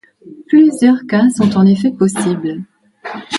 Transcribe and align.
Plusieurs 0.47 1.05
cas 1.05 1.29
sont 1.29 1.55
en 1.55 1.67
effet 1.67 1.91
possibles. 1.91 2.63